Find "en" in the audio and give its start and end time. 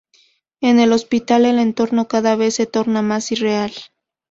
0.61-0.79